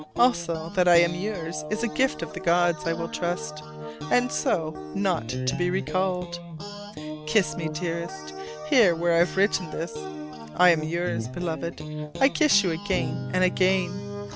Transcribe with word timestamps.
Also 0.15 0.69
that 0.73 0.87
I 0.87 0.95
am 0.95 1.13
yours 1.13 1.63
is 1.69 1.83
a 1.83 1.87
gift 1.87 2.23
of 2.23 2.33
the 2.33 2.39
gods, 2.39 2.87
I 2.87 2.93
will 2.93 3.07
trust: 3.07 3.61
and 4.09 4.31
so, 4.31 4.71
not 4.95 5.29
to 5.29 5.55
be 5.59 5.69
recalled! 5.69 6.39
Kiss 7.27 7.55
me, 7.55 7.69
dearest; 7.69 8.33
here 8.67 8.95
where 8.95 9.13
I 9.13 9.19
have 9.19 9.37
written 9.37 9.69
this! 9.69 9.95
I 10.55 10.71
am 10.71 10.81
yours, 10.81 11.27
Beloved. 11.27 11.83
I 12.19 12.29
kiss 12.29 12.63
you 12.63 12.71
again 12.71 13.29
and 13.35 13.43
again. 13.43 13.91